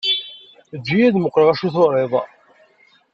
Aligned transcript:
Eǧǧ-iyi 0.75 1.05
ad 1.07 1.15
muqqleɣ 1.19 1.47
acu 1.53 1.69
turiḍ. 1.73 2.13